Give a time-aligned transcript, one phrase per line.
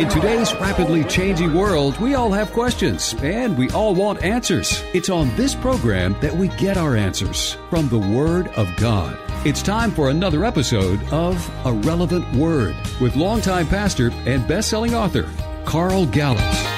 [0.00, 4.82] In today's rapidly changing world, we all have questions and we all want answers.
[4.94, 9.18] It's on this program that we get our answers from the Word of God.
[9.46, 11.36] It's time for another episode of
[11.66, 15.28] A Relevant Word with longtime pastor and best-selling author
[15.66, 16.69] Carl Gallups.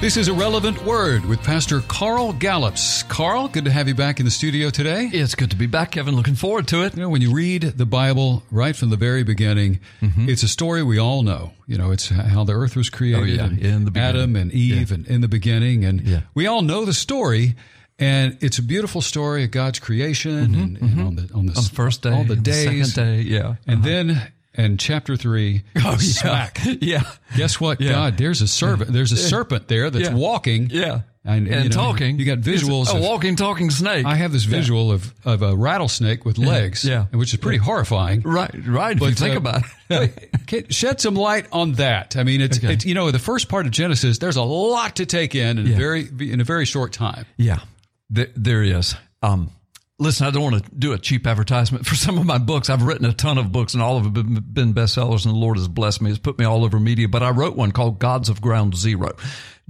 [0.00, 3.02] This is a relevant word with Pastor Carl Gallups.
[3.02, 5.10] Carl, good to have you back in the studio today.
[5.12, 6.16] It's good to be back, Kevin.
[6.16, 6.94] Looking forward to it.
[6.96, 10.26] You know, when you read the Bible right from the very beginning, mm-hmm.
[10.26, 11.52] it's a story we all know.
[11.66, 13.74] You know, it's how the earth was created, oh, yeah.
[13.74, 14.94] in the Adam and Eve, yeah.
[14.94, 16.20] and in the beginning, and yeah.
[16.32, 17.54] we all know the story.
[17.98, 21.06] And it's a beautiful story of God's creation, mm-hmm, and, mm-hmm.
[21.06, 23.80] on the on the, on the first day, all the days, the day, yeah, and
[23.80, 23.86] uh-huh.
[23.86, 26.60] then and chapter three, oh, smack.
[26.64, 26.74] Yeah.
[26.80, 27.02] yeah.
[27.36, 27.80] Guess what?
[27.80, 27.92] Yeah.
[27.92, 28.92] God, there's a serpent.
[28.92, 30.14] There's a serpent there that's yeah.
[30.14, 30.68] walking.
[30.70, 31.02] Yeah.
[31.22, 32.18] And, and you know, talking.
[32.18, 32.90] You got visuals.
[32.90, 34.06] a of, walking, talking snake.
[34.06, 37.06] I have this visual of, of a rattlesnake with legs, yeah.
[37.12, 38.22] which is pretty horrifying.
[38.22, 38.98] Right, right.
[38.98, 40.72] But, if you think uh, about it.
[40.74, 42.16] shed some light on that.
[42.16, 42.72] I mean, it's, okay.
[42.72, 45.70] it's, you know, the first part of Genesis, there's a lot to take in in,
[45.70, 47.26] a, very, in a very short time.
[47.36, 47.58] Yeah,
[48.08, 48.94] there, there is.
[49.22, 49.50] Um,
[50.00, 52.70] Listen, I don't want to do a cheap advertisement for some of my books.
[52.70, 55.38] I've written a ton of books and all of them have been bestsellers and the
[55.38, 56.08] Lord has blessed me.
[56.08, 59.14] It's put me all over media, but I wrote one called Gods of Ground Zero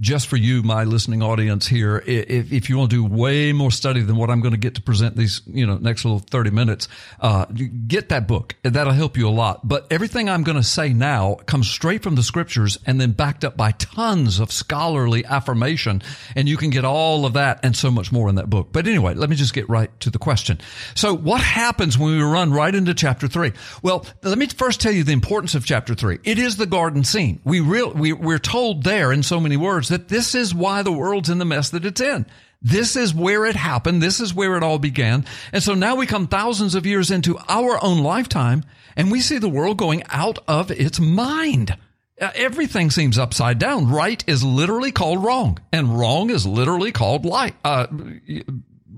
[0.01, 3.69] just for you, my listening audience here, if, if you want to do way more
[3.69, 6.49] study than what I'm going to get to present these, you know, next little 30
[6.49, 6.87] minutes,
[7.19, 7.45] uh,
[7.87, 8.55] get that book.
[8.63, 9.67] That'll help you a lot.
[9.67, 13.45] But everything I'm going to say now comes straight from the scriptures and then backed
[13.45, 16.01] up by tons of scholarly affirmation.
[16.35, 18.69] And you can get all of that and so much more in that book.
[18.71, 20.59] But anyway, let me just get right to the question.
[20.95, 23.51] So what happens when we run right into chapter three?
[23.83, 26.17] Well, let me first tell you the importance of chapter three.
[26.23, 27.39] It is the garden scene.
[27.43, 30.91] We real, we, we're told there in so many words that this is why the
[30.91, 32.25] world's in the mess that it's in.
[32.61, 34.01] This is where it happened.
[34.01, 35.25] This is where it all began.
[35.51, 38.63] And so now we come thousands of years into our own lifetime
[38.95, 41.75] and we see the world going out of its mind.
[42.19, 43.89] Uh, everything seems upside down.
[43.89, 47.55] Right is literally called wrong and wrong is literally called light.
[47.63, 47.87] Uh,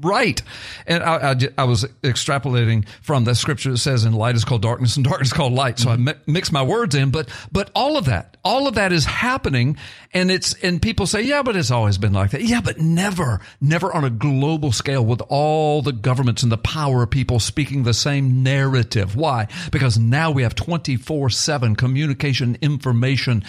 [0.04, 0.42] right.
[0.88, 4.62] And I, I, I, was extrapolating from the scripture that says, "In light is called
[4.62, 6.10] darkness, and darkness is called light." So mm-hmm.
[6.10, 9.06] I mi- mix my words in, but but all of that, all of that is
[9.06, 9.78] happening,
[10.14, 13.42] and it's and people say, "Yeah, but it's always been like that." Yeah, but never,
[13.62, 17.84] never on a global scale with all the governments and the power of people speaking
[17.84, 19.16] the same narrative.
[19.16, 19.48] Why?
[19.72, 23.44] Because now we have twenty four seven communication, information,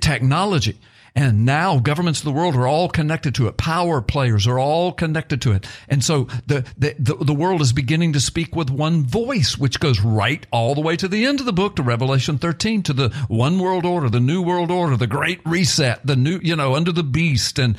[0.00, 0.78] technology.
[1.14, 3.58] And now governments of the world are all connected to it.
[3.58, 5.66] Power players are all connected to it.
[5.88, 9.78] And so the, the, the, the, world is beginning to speak with one voice, which
[9.78, 12.92] goes right all the way to the end of the book, to Revelation 13, to
[12.94, 16.74] the one world order, the new world order, the great reset, the new, you know,
[16.74, 17.76] under the beast and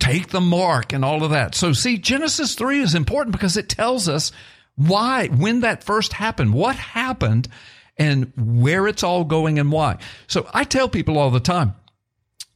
[0.00, 1.54] take the mark and all of that.
[1.54, 4.32] So see, Genesis 3 is important because it tells us
[4.74, 7.48] why, when that first happened, what happened
[7.96, 9.98] and where it's all going and why.
[10.26, 11.74] So I tell people all the time,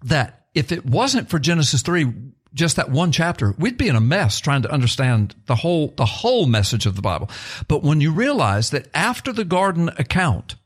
[0.03, 2.13] that if it wasn't for Genesis 3,
[2.55, 6.07] just that one chapter, we'd be in a mess trying to understand the whole, the
[6.07, 7.31] whole message of the Bible.
[7.69, 10.57] But when you realize that after the garden account,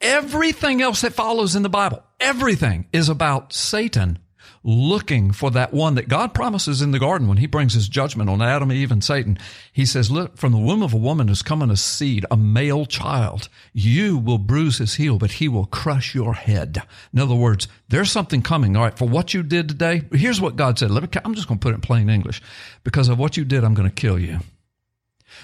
[0.00, 4.18] everything else that follows in the Bible, everything is about Satan
[4.64, 8.30] looking for that one that God promises in the garden when he brings his judgment
[8.30, 9.38] on Adam, Eve, and Satan.
[9.72, 12.86] He says, look, from the womb of a woman is coming a seed, a male
[12.86, 13.50] child.
[13.74, 16.82] You will bruise his heel, but he will crush your head.
[17.12, 18.74] In other words, there's something coming.
[18.74, 18.96] All right.
[18.96, 20.90] For what you did today, here's what God said.
[20.90, 22.40] Let me, I'm just going to put it in plain English.
[22.84, 24.40] Because of what you did, I'm going to kill you.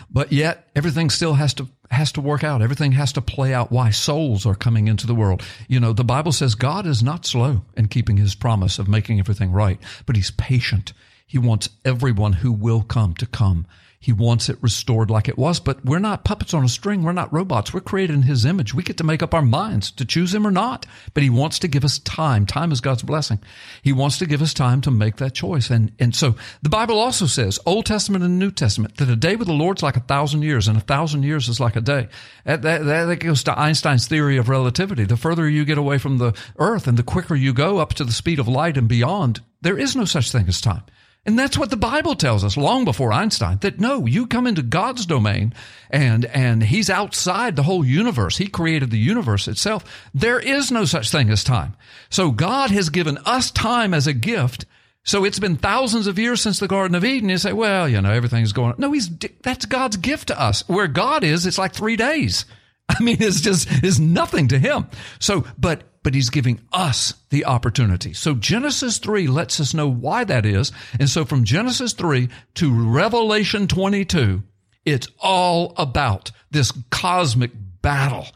[0.09, 2.63] But yet everything still has to has to work out.
[2.63, 5.43] Everything has to play out why souls are coming into the world.
[5.69, 9.19] You know, the Bible says God is not slow in keeping his promise of making
[9.19, 10.93] everything right, but he's patient.
[11.27, 13.67] He wants everyone who will come to come.
[14.03, 17.03] He wants it restored like it was, but we're not puppets on a string.
[17.03, 17.75] We're not robots.
[17.75, 18.73] We're created in His image.
[18.73, 20.87] We get to make up our minds to choose Him or not.
[21.13, 22.47] But He wants to give us time.
[22.47, 23.41] Time is God's blessing.
[23.83, 25.69] He wants to give us time to make that choice.
[25.69, 29.37] And, and so the Bible also says, Old Testament and New Testament, that a day
[29.37, 32.09] with the Lord's like a thousand years and a thousand years is like a day.
[32.47, 35.05] That, that, that goes to Einstein's theory of relativity.
[35.05, 38.05] The further you get away from the earth and the quicker you go up to
[38.05, 40.85] the speed of light and beyond, there is no such thing as time.
[41.27, 44.63] And that's what the Bible tells us long before Einstein that no, you come into
[44.63, 45.53] God's domain
[45.91, 48.39] and, and he's outside the whole universe.
[48.39, 49.85] He created the universe itself.
[50.15, 51.77] There is no such thing as time.
[52.09, 54.65] So God has given us time as a gift.
[55.05, 57.29] So it's been thousands of years since the Garden of Eden.
[57.29, 58.77] You say, well, you know, everything's going, on.
[58.79, 59.11] no, he's,
[59.43, 60.67] that's God's gift to us.
[60.69, 62.47] Where God is, it's like three days.
[62.89, 64.89] I mean, it's just, is nothing to him.
[65.19, 68.13] So, but but he's giving us the opportunity.
[68.13, 70.73] So Genesis 3 lets us know why that is.
[70.99, 74.43] And so from Genesis 3 to Revelation 22,
[74.85, 77.51] it's all about this cosmic
[77.83, 78.27] battle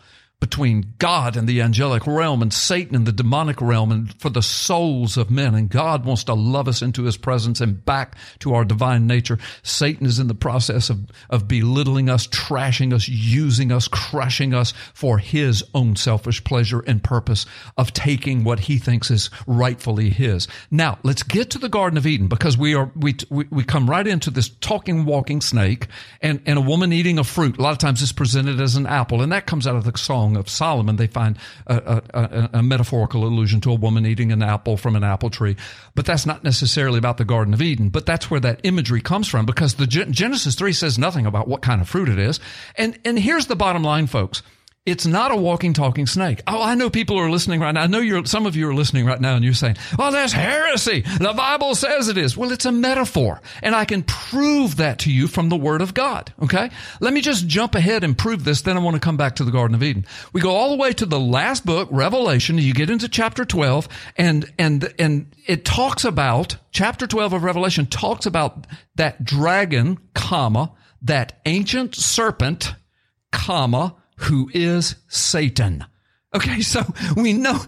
[0.45, 4.43] between God and the angelic realm and Satan and the demonic realm and for the
[4.43, 5.55] souls of men.
[5.55, 9.39] And God wants to love us into his presence and back to our divine nature.
[9.63, 14.75] Satan is in the process of, of belittling us, trashing us, using us, crushing us
[14.93, 17.47] for his own selfish pleasure and purpose
[17.79, 20.47] of taking what he thinks is rightfully his.
[20.71, 23.89] Now, let's get to the Garden of Eden because we are, we, we, we come
[23.89, 25.87] right into this talking, walking snake
[26.21, 27.57] and, and a woman eating a fruit.
[27.57, 29.97] A lot of times it's presented as an apple and that comes out of the
[29.97, 34.33] song Song of Solomon, they find a, a, a, metaphorical allusion to a woman eating
[34.33, 35.57] an apple from an apple tree.
[35.95, 37.89] But that's not necessarily about the Garden of Eden.
[37.89, 41.63] But that's where that imagery comes from because the Genesis 3 says nothing about what
[41.63, 42.41] kind of fruit it is.
[42.77, 44.43] And, and here's the bottom line, folks.
[44.87, 46.43] It's not a walking, talking snake.
[46.47, 47.85] Oh, I know people are listening right now.
[47.85, 50.35] I know you're, some of you are listening right now and you're saying, well, that's
[50.35, 51.01] heresy.
[51.01, 52.37] The Bible says it is.
[52.37, 53.41] Well, it's a metaphor.
[53.63, 56.35] And I can prove that to you from the Word of God.
[56.43, 56.69] Okay?
[57.01, 58.61] Let me just jump ahead and prove this.
[58.61, 60.05] Then I want to come back to the Garden of Eden.
[60.35, 62.59] We go all the way to the last book, Revelation.
[62.59, 63.89] You get into chapter 12
[64.19, 68.67] and, and, and it talks about, chapter 12 of Revelation talks about
[68.97, 72.75] that dragon, comma, that ancient serpent,
[73.33, 75.85] comma, who is Satan.
[76.35, 76.83] Okay, so
[77.17, 77.61] we know.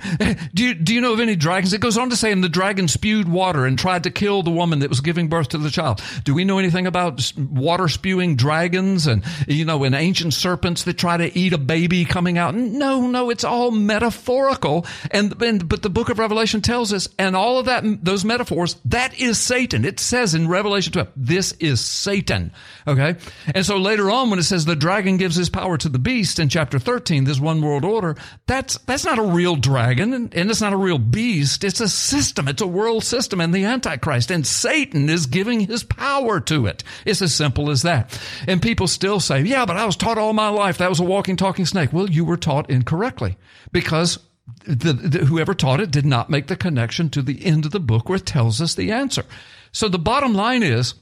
[0.53, 1.73] Do you, do you know of any dragons?
[1.73, 4.51] It goes on to say, and the dragon spewed water and tried to kill the
[4.51, 6.03] woman that was giving birth to the child.
[6.25, 10.99] Do we know anything about water spewing dragons and, you know, and ancient serpents that
[10.99, 12.57] try to eat a baby coming out?
[12.57, 14.85] No, no, it's all metaphorical.
[15.13, 18.77] And, and, but the book of Revelation tells us, and all of that, those metaphors,
[18.87, 19.85] that is Satan.
[19.85, 22.53] It says in Revelation 12, this is Satan.
[22.89, 23.17] Okay.
[23.55, 26.41] And so later on, when it says the dragon gives his power to the beast
[26.41, 28.17] in chapter 13, this one world order,
[28.47, 31.63] that that's that's not a real dragon and, it's not a real beast.
[31.63, 32.49] It's a system.
[32.49, 34.31] It's a world system and the Antichrist.
[34.31, 36.83] And Satan is giving his power to it.
[37.05, 38.19] It's as simple as that.
[38.49, 41.05] And people still say, yeah, but I was taught all my life that was a
[41.05, 41.93] walking, talking snake.
[41.93, 43.37] Well, you were taught incorrectly
[43.73, 44.19] because
[44.65, 47.81] the, the, whoever taught it did not make the connection to the end of the
[47.81, 49.25] book where it tells us the answer.
[49.73, 50.95] So the bottom line is,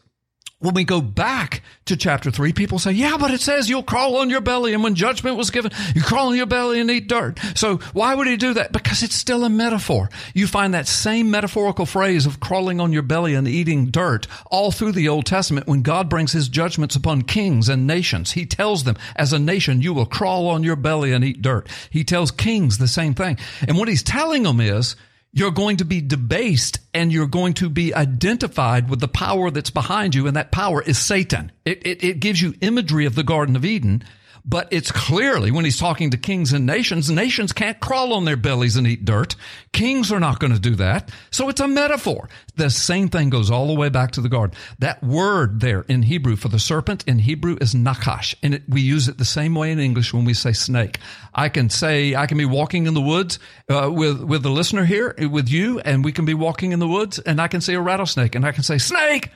[0.64, 4.16] when we go back to chapter three, people say, yeah, but it says you'll crawl
[4.16, 4.72] on your belly.
[4.72, 7.38] And when judgment was given, you crawl on your belly and eat dirt.
[7.54, 8.72] So why would he do that?
[8.72, 10.08] Because it's still a metaphor.
[10.32, 14.72] You find that same metaphorical phrase of crawling on your belly and eating dirt all
[14.72, 18.32] through the Old Testament when God brings his judgments upon kings and nations.
[18.32, 21.68] He tells them, as a nation, you will crawl on your belly and eat dirt.
[21.90, 23.38] He tells kings the same thing.
[23.68, 24.96] And what he's telling them is,
[25.34, 29.70] you're going to be debased and you're going to be identified with the power that's
[29.70, 30.28] behind you.
[30.28, 31.50] And that power is Satan.
[31.64, 34.04] It, it, it, gives you imagery of the Garden of Eden
[34.44, 38.36] but it's clearly when he's talking to kings and nations, nations can't crawl on their
[38.36, 39.36] bellies and eat dirt.
[39.72, 41.10] Kings are not going to do that.
[41.30, 42.28] So it's a metaphor.
[42.56, 44.56] The same thing goes all the way back to the garden.
[44.80, 48.34] That word there in Hebrew for the serpent in Hebrew is nachash.
[48.42, 50.98] And it, we use it the same way in English when we say snake.
[51.32, 53.38] I can say, I can be walking in the woods
[53.70, 56.88] uh, with, with the listener here, with you, and we can be walking in the
[56.88, 59.30] woods and I can see a rattlesnake and I can say, snake.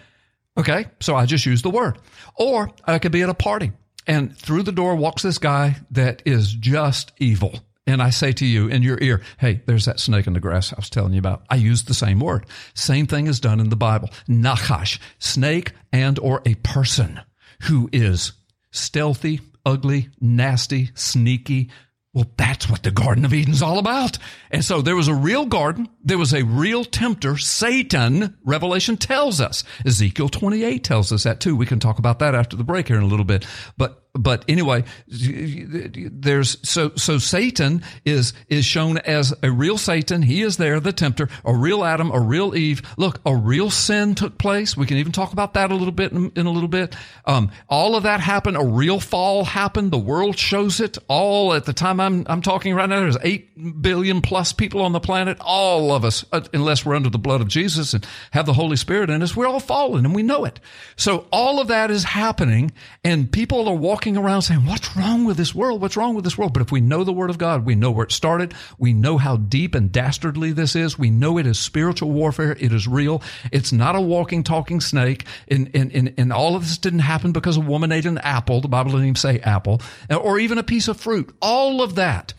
[0.58, 0.86] Okay.
[1.00, 1.98] So I just use the word.
[2.34, 3.72] Or I could be at a party
[4.08, 7.60] and through the door walks this guy that is just evil.
[7.86, 10.72] And I say to you in your ear, hey, there's that snake in the grass
[10.72, 11.44] I was telling you about.
[11.48, 12.44] I use the same word.
[12.74, 14.10] Same thing is done in the Bible.
[14.28, 17.20] Nachash, snake and or a person
[17.62, 18.32] who is
[18.72, 21.70] stealthy, ugly, nasty, sneaky,
[22.14, 24.18] well, that's what the Garden of Eden's all about.
[24.50, 25.88] And so there was a real garden.
[26.02, 28.36] There was a real tempter, Satan.
[28.44, 29.62] Revelation tells us.
[29.84, 31.54] Ezekiel 28 tells us that too.
[31.54, 33.46] We can talk about that after the break here in a little bit.
[33.76, 40.22] But but anyway, there's so so Satan is is shown as a real Satan.
[40.22, 42.82] He is there, the tempter, a real Adam, a real Eve.
[42.96, 44.76] Look, a real sin took place.
[44.76, 46.96] We can even talk about that a little bit in, in a little bit.
[47.24, 48.56] Um, all of that happened.
[48.56, 49.92] A real fall happened.
[49.92, 50.98] The world shows it.
[51.06, 53.00] All at the time I'm I'm talking right now.
[53.00, 55.38] There's eight billion plus people on the planet.
[55.40, 58.76] All of us, uh, unless we're under the blood of Jesus and have the Holy
[58.76, 60.58] Spirit in us, we're all fallen and we know it.
[60.96, 62.72] So all of that is happening,
[63.04, 65.80] and people are walking around saying, what's wrong with this world?
[65.80, 66.52] What's wrong with this world?
[66.52, 68.54] But if we know the word of God, we know where it started.
[68.78, 70.98] We know how deep and dastardly this is.
[70.98, 72.56] We know it is spiritual warfare.
[72.58, 73.22] It is real.
[73.52, 75.24] It's not a walking, talking snake.
[75.48, 78.60] And, and, and, and all of this didn't happen because a woman ate an apple.
[78.60, 81.34] The Bible didn't even say apple or even a piece of fruit.
[81.40, 82.34] All of that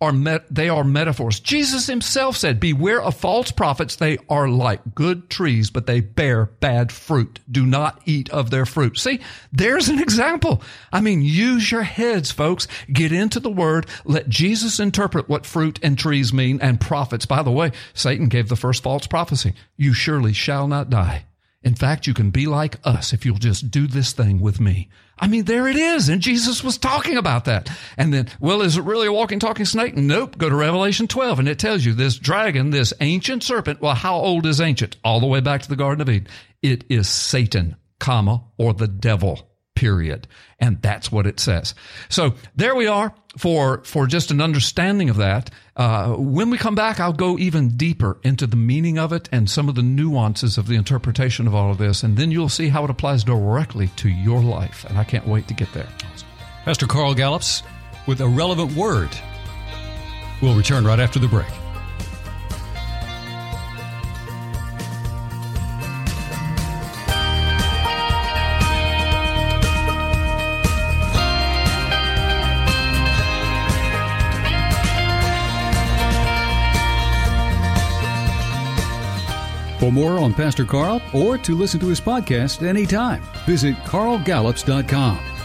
[0.00, 1.40] are met, they are metaphors.
[1.40, 3.96] Jesus himself said, beware of false prophets.
[3.96, 7.40] They are like good trees, but they bear bad fruit.
[7.50, 8.98] Do not eat of their fruit.
[8.98, 9.20] See,
[9.52, 10.62] there's an example.
[10.92, 12.66] I mean, use your heads, folks.
[12.92, 13.86] Get into the word.
[14.04, 17.26] Let Jesus interpret what fruit and trees mean and prophets.
[17.26, 19.54] By the way, Satan gave the first false prophecy.
[19.76, 21.26] You surely shall not die.
[21.62, 24.88] In fact, you can be like us if you'll just do this thing with me.
[25.18, 26.08] I mean, there it is.
[26.08, 27.70] And Jesus was talking about that.
[27.98, 29.94] And then, well, is it really a walking, talking snake?
[29.94, 30.38] Nope.
[30.38, 33.82] Go to Revelation 12 and it tells you this dragon, this ancient serpent.
[33.82, 34.96] Well, how old is ancient?
[35.04, 36.28] All the way back to the Garden of Eden.
[36.62, 39.49] It is Satan, comma, or the devil
[39.80, 40.28] period.
[40.60, 41.74] And that's what it says.
[42.10, 45.48] So there we are for, for just an understanding of that.
[45.74, 49.48] Uh, when we come back, I'll go even deeper into the meaning of it and
[49.48, 52.02] some of the nuances of the interpretation of all of this.
[52.02, 54.84] And then you'll see how it applies directly to your life.
[54.86, 55.88] And I can't wait to get there.
[56.66, 57.62] Pastor Carl Gallups
[58.06, 59.08] with a relevant word.
[60.42, 61.48] We'll return right after the break.
[79.90, 85.39] More on Pastor Carl or to listen to his podcast anytime, visit carlgallups.com.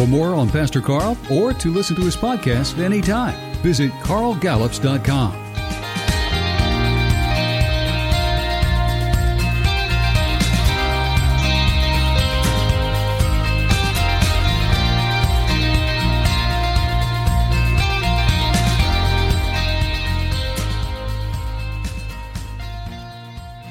[0.00, 5.32] For more on Pastor Carl or to listen to his podcast anytime, visit carlgallups.com.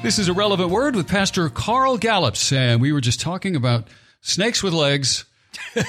[0.04, 3.88] This is a relevant word with Pastor Carl Gallups, and we were just talking about
[4.20, 5.24] snakes with legs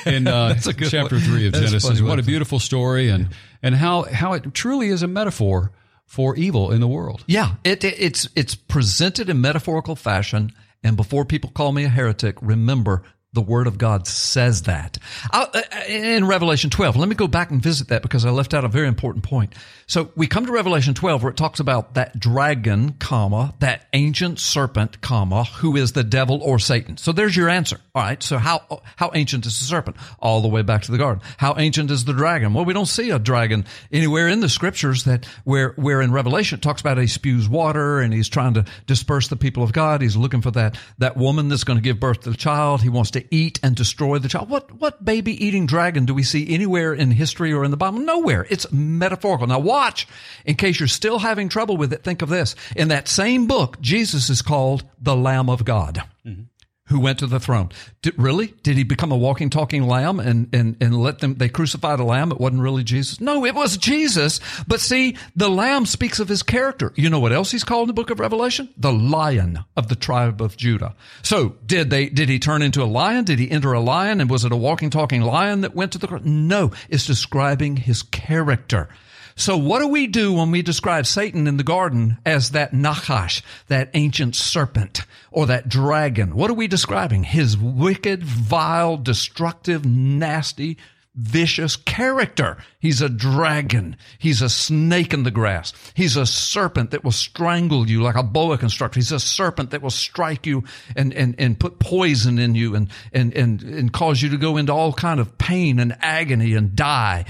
[0.06, 1.24] in uh, chapter one.
[1.24, 2.02] three of That's Genesis.
[2.02, 3.30] What a beautiful story, and
[3.62, 5.72] and how how it truly is a metaphor
[6.06, 7.24] for evil in the world.
[7.28, 10.52] Yeah, it, it, it's it's presented in metaphorical fashion.
[10.84, 14.98] And before people call me a heretic, remember the word of God says that.
[15.32, 18.54] Uh, uh, in Revelation 12, let me go back and visit that because I left
[18.54, 19.56] out a very important point.
[19.88, 24.40] So we come to Revelation 12 where it talks about that dragon, comma, that ancient
[24.40, 26.98] serpent, comma, who is the devil or Satan.
[26.98, 27.80] So there's your answer.
[27.96, 28.22] All right.
[28.22, 29.96] So how, how ancient is the serpent?
[30.20, 31.24] All the way back to the garden.
[31.38, 32.54] How ancient is the dragon?
[32.54, 36.60] Well, we don't see a dragon anywhere in the scriptures that where, where in Revelation
[36.60, 40.02] it talks about he spews water and he's trying to disperse the people of God.
[40.02, 42.82] He's looking for that, that woman that's going to give birth to the child.
[42.82, 44.50] He wants to eat and destroy the child.
[44.50, 48.00] What, what baby eating dragon do we see anywhere in history or in the Bible?
[48.00, 48.48] Nowhere.
[48.50, 49.48] It's metaphorical.
[49.48, 50.08] Now watch,
[50.46, 52.56] in case you're still having trouble with it, think of this.
[52.76, 56.04] In that same book, Jesus is called the Lamb of God.
[56.26, 56.44] Mm-hmm
[56.92, 57.70] who went to the throne.
[58.02, 58.54] Did, really?
[58.64, 62.04] Did he become a walking, talking lamb and, and, and let them, they crucified a
[62.04, 62.32] lamb?
[62.32, 63.20] It wasn't really Jesus.
[63.20, 64.40] No, it was Jesus.
[64.68, 66.94] But see, the lamb speaks of his character.
[66.96, 68.70] You know what else he's called in the book of Revelation?
[68.78, 70.96] The lion of the tribe of Judah.
[71.24, 73.24] So did they, did he turn into a lion?
[73.24, 74.22] Did he enter a lion?
[74.22, 76.24] And was it a walking, talking lion that went to the cross?
[76.24, 78.90] No, it's describing his character.
[79.36, 83.42] So what do we do when we describe Satan in the garden as that Nachash,
[83.68, 86.36] that ancient serpent or that dragon?
[86.36, 87.24] What are we describing?
[87.24, 90.78] His wicked, vile, destructive, nasty,
[91.14, 92.58] vicious character.
[92.80, 93.98] He's a dragon.
[94.18, 95.74] He's a snake in the grass.
[95.94, 99.00] He's a serpent that will strangle you like a boa constrictor.
[99.00, 100.64] He's a serpent that will strike you
[100.96, 104.58] and, and, and put poison in you and, and, and, and cause you to go
[104.58, 107.26] into all kind of pain and agony and die.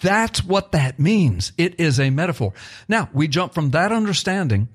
[0.00, 1.52] That's what that means.
[1.56, 2.52] It is a metaphor.
[2.88, 4.68] Now, we jump from that understanding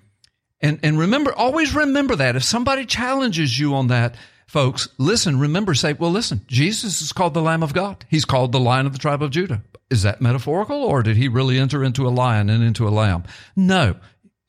[0.62, 2.36] and, and remember, always remember that.
[2.36, 7.34] If somebody challenges you on that, folks, listen, remember, say, well, listen, Jesus is called
[7.34, 8.06] the Lamb of God.
[8.10, 9.64] He's called the Lion of the tribe of Judah.
[9.90, 13.24] Is that metaphorical or did he really enter into a lion and into a lamb?
[13.56, 13.96] No.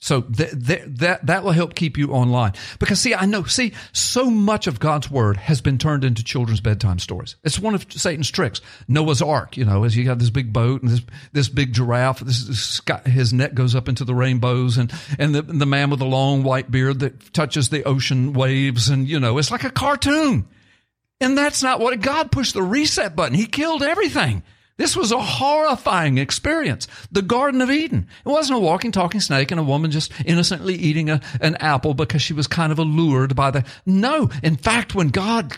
[0.03, 3.73] So th- th- that that will help keep you online because see I know see
[3.93, 7.37] so much of God's word has been turned into children's bedtime stories.
[7.45, 8.61] It's one of Satan's tricks.
[8.89, 12.19] Noah's Ark, you know, as you got this big boat and this this big giraffe,
[12.19, 15.89] this, this guy, his neck goes up into the rainbows, and and the the man
[15.89, 19.63] with the long white beard that touches the ocean waves, and you know, it's like
[19.63, 20.49] a cartoon.
[21.21, 23.37] And that's not what God pushed the reset button.
[23.37, 24.43] He killed everything.
[24.79, 26.89] This was a horrifying experience.
[27.11, 28.09] The Garden of Eden.
[28.25, 31.93] It wasn't a walking, talking snake and a woman just innocently eating a, an apple
[31.93, 33.65] because she was kind of allured by the.
[33.85, 34.31] No.
[34.43, 35.55] In fact, when God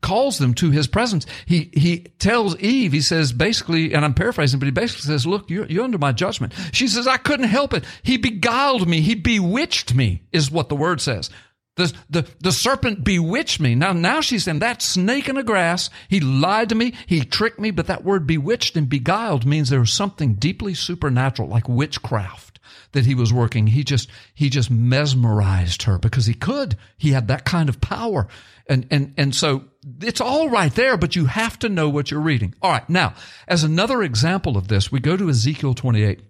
[0.00, 4.58] calls them to his presence, he, he tells Eve, he says basically, and I'm paraphrasing,
[4.58, 6.54] but he basically says, look, you're, you're under my judgment.
[6.72, 7.84] She says, I couldn't help it.
[8.02, 9.02] He beguiled me.
[9.02, 11.28] He bewitched me is what the word says.
[11.76, 13.74] The, the, the serpent bewitched me.
[13.74, 15.88] Now, now she's in that snake in the grass.
[16.08, 16.92] He lied to me.
[17.06, 17.70] He tricked me.
[17.70, 22.60] But that word bewitched and beguiled means there was something deeply supernatural, like witchcraft
[22.92, 23.68] that he was working.
[23.68, 26.76] He just, he just mesmerized her because he could.
[26.98, 28.28] He had that kind of power.
[28.66, 29.64] And, and, and so
[30.02, 32.54] it's all right there, but you have to know what you're reading.
[32.60, 32.88] All right.
[32.88, 33.14] Now,
[33.48, 36.20] as another example of this, we go to Ezekiel 28.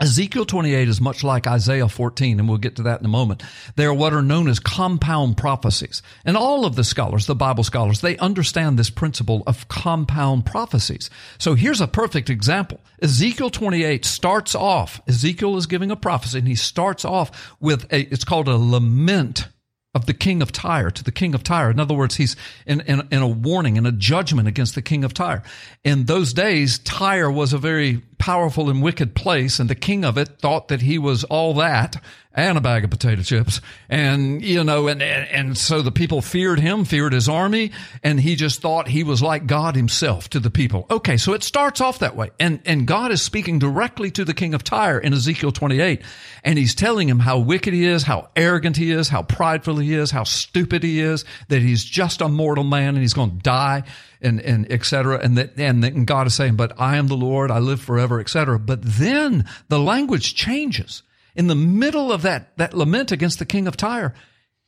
[0.00, 3.42] Ezekiel 28 is much like Isaiah 14, and we'll get to that in a moment.
[3.74, 6.02] They are what are known as compound prophecies.
[6.24, 11.10] And all of the scholars, the Bible scholars, they understand this principle of compound prophecies.
[11.38, 12.80] So here's a perfect example.
[13.02, 18.02] Ezekiel 28 starts off, Ezekiel is giving a prophecy, and he starts off with a,
[18.12, 19.48] it's called a lament
[19.94, 21.70] of the king of Tyre to the king of Tyre.
[21.70, 22.36] In other words, he's
[22.66, 25.42] in, in, in, a warning and a judgment against the king of Tyre.
[25.82, 30.18] In those days, Tyre was a very powerful and wicked place, and the king of
[30.18, 31.96] it thought that he was all that
[32.38, 33.60] and a bag of potato chips.
[33.88, 37.72] And, you know, and, and, and, so the people feared him, feared his army,
[38.04, 40.86] and he just thought he was like God himself to the people.
[40.88, 42.30] Okay, so it starts off that way.
[42.38, 46.00] And, and God is speaking directly to the king of Tyre in Ezekiel 28.
[46.44, 49.94] And he's telling him how wicked he is, how arrogant he is, how prideful he
[49.94, 53.42] is, how stupid he is, that he's just a mortal man and he's going to
[53.42, 53.82] die
[54.20, 55.18] and, and et cetera.
[55.18, 58.07] And that, and, and God is saying, but I am the Lord, I live forever,
[58.16, 58.58] et cetera.
[58.58, 61.02] But then the language changes
[61.34, 64.14] in the middle of that, that lament against the king of Tyre,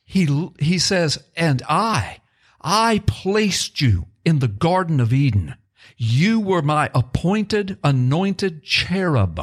[0.03, 2.19] he, he says, and I,
[2.61, 5.55] I placed you in the Garden of Eden.
[5.97, 9.39] You were my appointed, anointed cherub,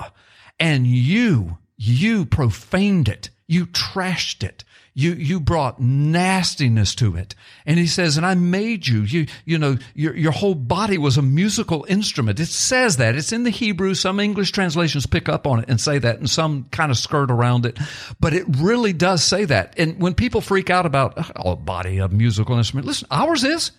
[0.59, 3.31] and you, you profaned it.
[3.47, 4.65] You trashed it
[4.99, 7.37] you, you brought nastiness to it.
[7.65, 11.17] And he says, and I made you, you, you know, your, your whole body was
[11.17, 12.41] a musical instrument.
[12.41, 13.15] It says that.
[13.15, 13.95] It's in the Hebrew.
[13.95, 17.31] Some English translations pick up on it and say that and some kind of skirt
[17.31, 17.79] around it.
[18.19, 19.79] But it really does say that.
[19.79, 23.71] And when people freak out about, oh, body, a musical instrument, listen, ours is.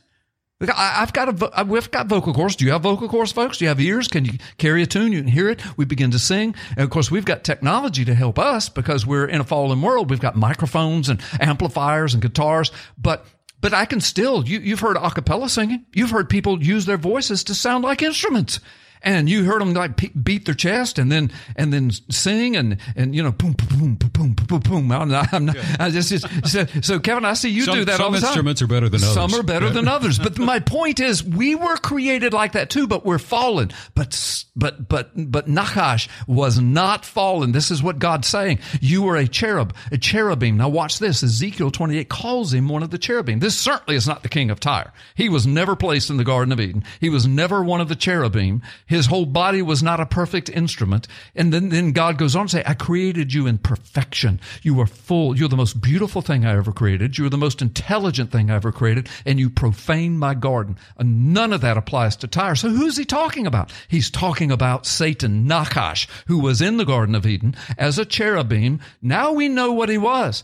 [0.62, 2.58] I've got a, uh, we've got vocal cords.
[2.58, 3.60] Do you have vocal cords, folks?
[3.60, 4.10] Do you have ears?
[4.10, 5.13] Can you carry a tune?
[5.13, 5.62] You can hear it.
[5.78, 6.54] We begin to sing.
[6.72, 10.10] And of course, we've got technology to help us because we're in a fallen world.
[10.10, 13.26] We've got microphones and amplifiers and guitars, but
[13.62, 15.86] but I can still, you, you've heard a cappella singing.
[15.93, 18.62] You've heard people use their voices to sound like instruments
[19.02, 23.16] and you heard them like beat their chest and then and then sing and and
[23.16, 24.92] you know boom boom boom boom boom boom.
[24.92, 27.86] I'm not, I'm not I just, just so, so, Kevin, I see you some, do
[27.86, 28.22] that all the time.
[28.22, 29.14] Some instruments are better than others.
[29.14, 30.20] Some are better than others.
[30.20, 33.72] But my point is, we were created like that too, but we're fallen.
[33.96, 37.52] But but but but Nachash was not fallen.
[37.52, 38.60] This is what God's saying.
[38.82, 40.58] You were a cherub, a cherubim.
[40.58, 41.24] Now watch this.
[41.24, 43.40] Ezekiel 28 calls him one of the cherubim.
[43.40, 44.92] This certainly is not the king of Tyre.
[45.16, 46.84] He was never placed in the Garden of Eden.
[47.00, 48.62] He was never one of the cherubim.
[48.89, 51.08] His whole body was not a perfect instrument.
[51.36, 54.41] And then, then God goes on to say, I created you in perfection.
[54.63, 55.38] You are full.
[55.38, 57.17] You're the most beautiful thing I ever created.
[57.17, 59.08] You're the most intelligent thing I ever created.
[59.28, 60.78] And you profane my garden.
[60.97, 62.56] And none of that applies to Tyre.
[62.56, 63.71] So who's he talking about?
[63.88, 68.80] He's talking about Satan, Nachash, who was in the Garden of Eden as a cherubim.
[69.04, 70.43] Now we know what he was.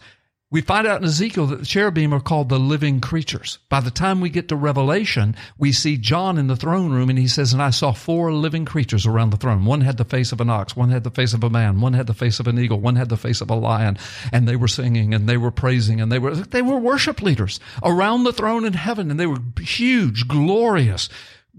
[0.56, 3.58] We find out in Ezekiel that the cherubim are called the living creatures.
[3.68, 7.20] By the time we get to Revelation, we see John in the throne room and
[7.20, 9.66] he says, and I saw four living creatures around the throne.
[9.66, 11.92] One had the face of an ox, one had the face of a man, one
[11.92, 13.98] had the face of an eagle, one had the face of a lion.
[14.32, 17.60] And they were singing and they were praising and they were, they were worship leaders
[17.84, 21.10] around the throne in heaven and they were huge, glorious,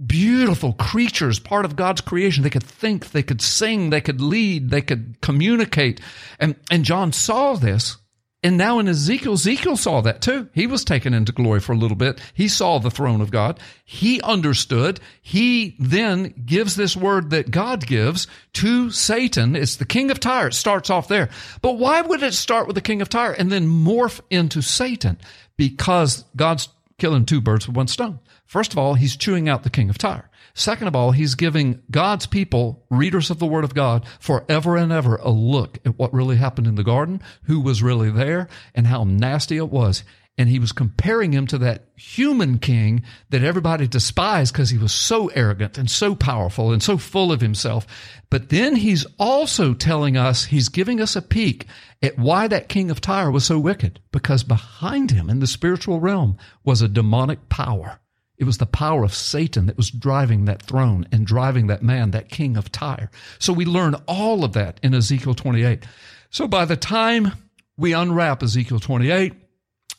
[0.06, 2.44] beautiful creatures, part of God's creation.
[2.44, 6.00] They could think, they could sing, they could lead, they could communicate.
[6.40, 7.98] And, and John saw this
[8.46, 10.48] and now in Ezekiel, Ezekiel saw that too.
[10.54, 12.20] He was taken into glory for a little bit.
[12.32, 13.58] He saw the throne of God.
[13.84, 15.00] He understood.
[15.20, 19.56] He then gives this word that God gives to Satan.
[19.56, 20.46] It's the king of Tyre.
[20.46, 21.28] It starts off there.
[21.60, 25.18] But why would it start with the king of Tyre and then morph into Satan?
[25.56, 28.20] Because God's killing two birds with one stone.
[28.44, 30.30] First of all, he's chewing out the king of Tyre.
[30.54, 34.90] Second of all, he's giving God's people, readers of the word of God, forever and
[34.90, 38.86] ever a look at what really happened in the garden, who was really there, and
[38.86, 40.02] how nasty it was
[40.38, 44.92] and he was comparing him to that human king that everybody despised because he was
[44.92, 47.86] so arrogant and so powerful and so full of himself.
[48.28, 51.66] But then he's also telling us, he's giving us a peek
[52.02, 56.00] at why that king of Tyre was so wicked, because behind him in the spiritual
[56.00, 57.98] realm was a demonic power.
[58.36, 62.10] It was the power of Satan that was driving that throne and driving that man,
[62.10, 63.10] that king of Tyre.
[63.38, 65.86] So we learn all of that in Ezekiel 28.
[66.28, 67.32] So by the time
[67.78, 69.32] we unwrap Ezekiel 28,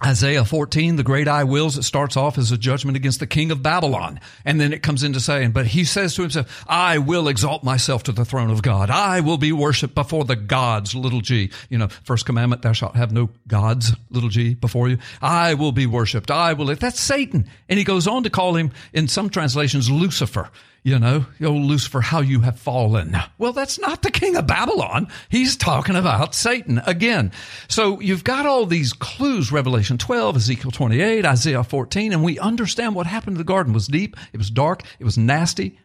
[0.05, 3.49] Isaiah 14, the great I wills, it starts off as a judgment against the king
[3.49, 4.19] of Babylon.
[4.45, 8.03] And then it comes into saying, but he says to himself, I will exalt myself
[8.03, 8.91] to the throne of God.
[8.91, 11.49] I will be worshiped before the gods, little g.
[11.69, 14.99] You know, first commandment, thou shalt have no gods, little g, before you.
[15.19, 16.29] I will be worshiped.
[16.29, 16.67] I will.
[16.75, 17.49] That's Satan.
[17.67, 20.51] And he goes on to call him, in some translations, Lucifer
[20.87, 23.17] you know, oh, Lucifer, how you have fallen.
[23.37, 25.09] Well, that's not the king of Babylon.
[25.27, 27.33] He's talking about Satan again.
[27.67, 32.95] So you've got all these clues, Revelation 12, Ezekiel 28, Isaiah 14, and we understand
[32.95, 34.15] what happened to the garden it was deep.
[34.31, 34.83] It was dark.
[34.97, 35.77] It was nasty.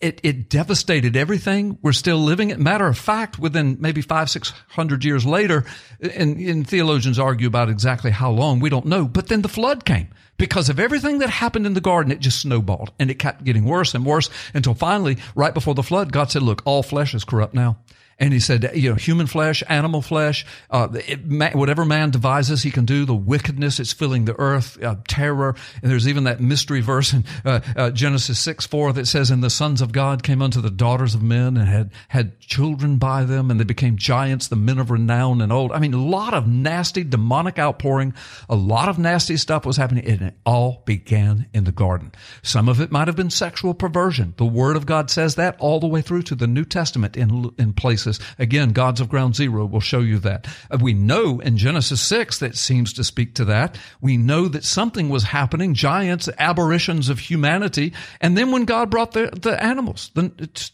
[0.00, 1.78] It, it devastated everything.
[1.82, 2.58] We're still living it.
[2.58, 5.66] Matter of fact, within maybe five, six hundred years later,
[6.00, 9.84] and, and theologians argue about exactly how long, we don't know, but then the flood
[9.84, 10.08] came
[10.40, 13.64] because of everything that happened in the garden, it just snowballed and it kept getting
[13.66, 17.24] worse and worse until finally, right before the flood, God said, look, all flesh is
[17.24, 17.76] corrupt now.
[18.20, 21.24] And he said, you know, human flesh, animal flesh, uh, it,
[21.56, 23.06] whatever man devises, he can do.
[23.06, 25.56] The wickedness, it's filling the earth, uh, terror.
[25.82, 29.42] And there's even that mystery verse in uh, uh Genesis 6, 4 that says, and
[29.42, 33.24] the sons of God came unto the daughters of men and had, had children by
[33.24, 35.72] them and they became giants, the men of renown and old.
[35.72, 38.12] I mean, a lot of nasty demonic outpouring,
[38.50, 42.12] a lot of nasty stuff was happening and it all began in the garden.
[42.42, 44.34] Some of it might have been sexual perversion.
[44.36, 47.50] The word of God says that all the way through to the New Testament in,
[47.56, 48.36] in places Genesis.
[48.38, 50.46] Again, gods of ground zero will show you that.
[50.70, 53.78] Uh, we know in Genesis 6 that seems to speak to that.
[54.00, 57.92] We know that something was happening, giants, aberrations of humanity.
[58.20, 60.28] And then when God brought the, the animals the,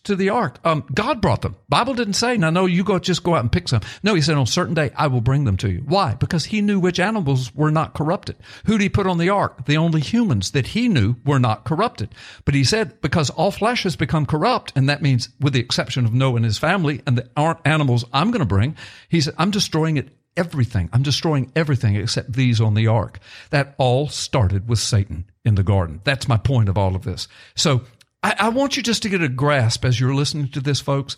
[0.04, 1.56] to the ark, um, God brought them.
[1.68, 3.80] Bible didn't say, now no, you go, just go out and pick some.
[4.02, 5.82] No, he said on a certain day, I will bring them to you.
[5.86, 6.14] Why?
[6.14, 8.36] Because he knew which animals were not corrupted.
[8.66, 9.66] Who did he put on the ark?
[9.66, 12.14] The only humans that he knew were not corrupted.
[12.44, 16.04] But he said, because all flesh has become corrupt, and that means with the exception
[16.04, 18.76] of Noah and his family and the aren't animals I'm going to bring.
[19.08, 20.88] He said, I'm destroying it everything.
[20.92, 23.18] I'm destroying everything except these on the ark.
[23.50, 26.00] That all started with Satan in the garden.
[26.04, 27.28] That's my point of all of this.
[27.54, 27.82] So
[28.22, 31.16] I, I, want you just to get a grasp as you're listening to this, folks.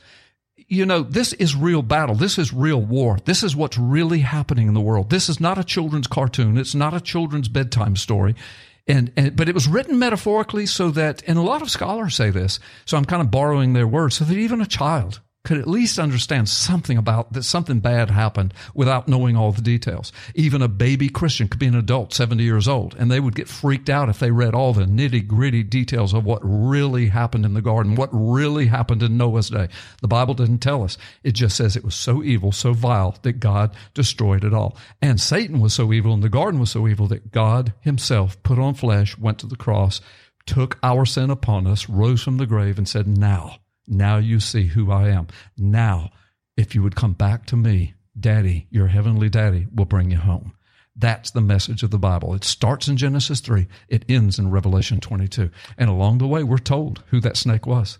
[0.57, 2.15] You know, this is real battle.
[2.15, 3.19] This is real war.
[3.25, 5.11] This is what's really happening in the world.
[5.11, 6.59] This is not a children's cartoon.
[6.59, 8.35] It's not a children's bedtime story.
[8.87, 12.31] And, and, but it was written metaphorically so that, and a lot of scholars say
[12.31, 15.67] this, so I'm kind of borrowing their words, so that even a child could at
[15.67, 20.13] least understand something about that something bad happened without knowing all the details.
[20.35, 23.49] Even a baby Christian could be an adult, 70 years old, and they would get
[23.49, 27.55] freaked out if they read all the nitty gritty details of what really happened in
[27.55, 29.69] the garden, what really happened in Noah's day.
[30.03, 30.99] The Bible didn't tell us.
[31.23, 34.77] It just says it was so evil, so vile that God destroyed it all.
[35.01, 38.59] And Satan was so evil and the garden was so evil that God himself put
[38.59, 40.03] on flesh, went to the cross,
[40.45, 44.67] took our sin upon us, rose from the grave and said, now now you see
[44.67, 45.29] who I am.
[45.57, 46.11] Now,
[46.57, 50.53] if you would come back to me, Daddy, your heavenly daddy will bring you home.
[50.97, 52.35] That's the message of the Bible.
[52.35, 55.51] It starts in Genesis 3, it ends in Revelation 22.
[55.77, 57.99] And along the way, we're told who that snake was.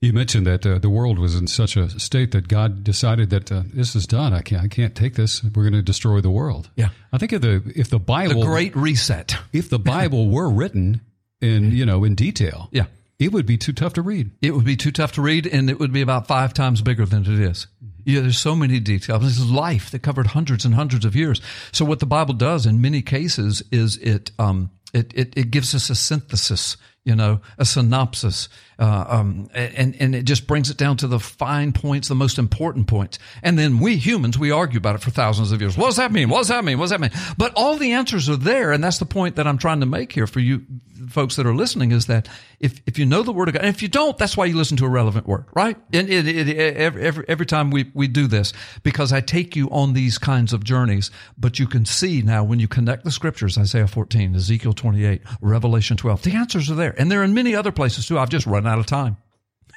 [0.00, 3.50] You mentioned that uh, the world was in such a state that God decided that
[3.50, 4.34] uh, this is done.
[4.34, 5.42] I can't, I can't take this.
[5.42, 6.70] We're going to destroy the world.
[6.76, 6.90] Yeah.
[7.12, 11.00] I think if the if the Bible, the Great Reset, if the Bible were written
[11.40, 12.86] in you know in detail, yeah,
[13.18, 14.30] it would be too tough to read.
[14.42, 17.06] It would be too tough to read, and it would be about five times bigger
[17.06, 17.66] than it is.
[18.04, 19.22] Yeah, there's so many details.
[19.22, 21.40] This is life that covered hundreds and hundreds of years.
[21.72, 25.74] So what the Bible does in many cases is it um, it, it, it gives
[25.74, 28.48] us a synthesis, you know, a synopsis,
[28.78, 32.38] uh, um, and and it just brings it down to the fine points, the most
[32.38, 33.18] important points.
[33.42, 35.76] And then we humans, we argue about it for thousands of years.
[35.76, 36.28] What does that mean?
[36.28, 36.78] What does that mean?
[36.78, 37.10] What does that mean?
[37.36, 40.12] But all the answers are there, and that's the point that I'm trying to make
[40.12, 40.64] here for you
[41.08, 42.28] folks that are listening is that
[42.60, 44.56] if, if you know the word of God, and if you don't, that's why you
[44.56, 45.76] listen to a relevant word, right?
[45.92, 49.68] And it, it, it, every, every, time we, we do this, because I take you
[49.70, 53.56] on these kinds of journeys, but you can see now when you connect the scriptures,
[53.56, 56.94] Isaiah 14, Ezekiel 28, Revelation 12, the answers are there.
[56.98, 58.18] And they're in many other places too.
[58.18, 59.16] I've just run out of time.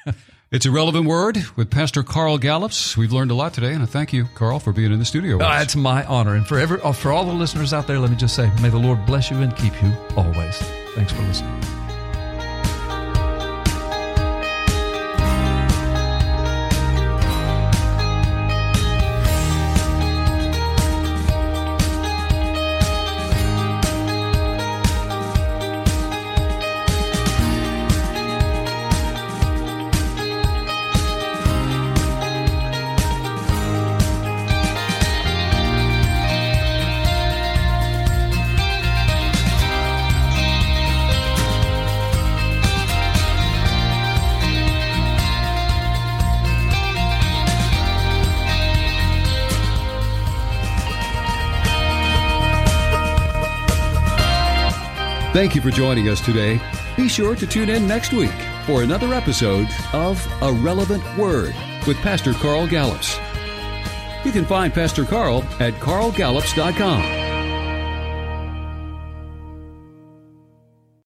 [0.52, 2.98] It's a relevant word with Pastor Carl Gallups.
[2.98, 5.38] We've learned a lot today, and I thank you, Carl, for being in the studio.
[5.38, 6.34] With Uh, it's my honor.
[6.34, 8.70] And for, every, uh, for all the listeners out there, let me just say, may
[8.70, 10.58] the Lord bless you and keep you always.
[10.96, 11.62] Thanks for listening.
[55.40, 56.60] Thank you for joining us today.
[56.98, 58.34] Be sure to tune in next week
[58.66, 61.56] for another episode of A Relevant Word
[61.88, 63.18] with Pastor Carl Gallups.
[64.26, 67.19] You can find Pastor Carl at carlgallups.com.